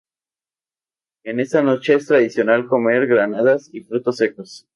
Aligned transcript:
En 1.23 1.39
esta 1.39 1.61
noche 1.61 1.93
es 1.93 2.07
tradicional 2.07 2.65
comer 2.65 3.05
granadas 3.05 3.69
y 3.71 3.81
frutos 3.81 4.17
secos. 4.17 4.67